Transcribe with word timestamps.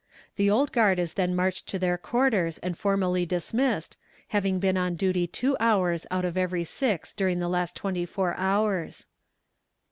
The 0.35 0.49
old 0.49 0.71
guard 0.71 0.97
is 0.97 1.13
then 1.13 1.35
marched 1.35 1.67
to 1.67 1.77
their 1.77 1.95
quarters 1.95 2.57
and 2.63 2.75
formally 2.75 3.23
dismissed, 3.23 3.97
having 4.29 4.57
been 4.57 4.75
on 4.75 4.95
duty 4.95 5.27
two 5.27 5.55
hours 5.59 6.07
out 6.09 6.25
of 6.25 6.35
every 6.35 6.63
six 6.63 7.13
during 7.13 7.37
the 7.37 7.47
last 7.47 7.75
twenty 7.75 8.07
four 8.07 8.33
hours. 8.35 9.05